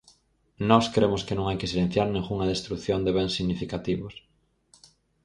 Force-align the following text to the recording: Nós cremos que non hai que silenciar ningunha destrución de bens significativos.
Nós 0.69 0.85
cremos 0.93 1.25
que 1.27 1.37
non 1.37 1.45
hai 1.47 1.57
que 1.59 1.71
silenciar 1.71 2.07
ningunha 2.09 2.49
destrución 2.53 2.99
de 3.03 3.11
bens 3.17 3.35
significativos. 3.39 4.13